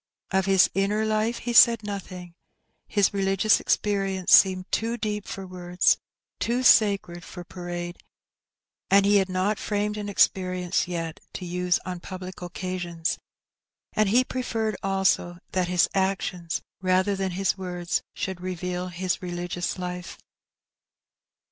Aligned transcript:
Of 0.31 0.47
his 0.47 0.67
inner 0.73 1.05
life 1.05 1.37
he 1.37 1.53
said 1.53 1.83
nothing. 1.83 2.33
His 2.87 3.13
religious 3.13 3.59
experience 3.59 4.33
seemed 4.33 4.71
too 4.71 4.97
deep 4.97 5.27
for 5.27 5.45
words, 5.45 5.99
too 6.39 6.63
sacred 6.63 7.23
for 7.23 7.43
parade, 7.43 7.99
and 8.89 9.05
he 9.05 9.17
had 9.17 9.29
not 9.29 9.59
framed 9.59 9.97
an 9.97 10.09
experience 10.09 10.87
yet 10.87 11.19
to 11.33 11.45
use 11.45 11.77
on 11.85 11.99
public 11.99 12.41
occasions, 12.41 13.19
and 13.93 14.09
he 14.09 14.23
preferred 14.23 14.75
also 14.81 15.37
that 15.51 15.67
his 15.67 15.87
actions, 15.93 16.63
rather 16.81 17.15
than 17.15 17.33
his 17.33 17.55
words, 17.55 18.01
should 18.15 18.41
reveal 18.41 18.87
his 18.87 19.21
religious 19.21 19.77
life. 19.77 20.17